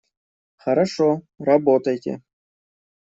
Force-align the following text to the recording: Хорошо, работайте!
Хорошо, 0.55 1.21
работайте! 1.37 2.23